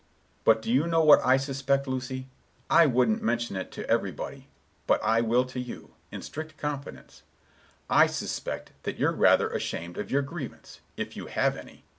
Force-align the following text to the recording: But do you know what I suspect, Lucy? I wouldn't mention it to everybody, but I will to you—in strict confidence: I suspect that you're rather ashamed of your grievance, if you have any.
But 0.45 0.63
do 0.63 0.71
you 0.73 0.87
know 0.87 1.03
what 1.03 1.23
I 1.23 1.37
suspect, 1.37 1.85
Lucy? 1.87 2.27
I 2.71 2.87
wouldn't 2.87 3.21
mention 3.21 3.55
it 3.55 3.71
to 3.73 3.87
everybody, 3.87 4.47
but 4.87 4.99
I 5.03 5.21
will 5.21 5.45
to 5.45 5.59
you—in 5.59 6.23
strict 6.23 6.57
confidence: 6.57 7.21
I 7.87 8.07
suspect 8.07 8.71
that 8.81 8.97
you're 8.97 9.11
rather 9.11 9.51
ashamed 9.51 9.99
of 9.99 10.09
your 10.09 10.23
grievance, 10.23 10.79
if 10.97 11.15
you 11.15 11.27
have 11.27 11.55
any. 11.55 11.85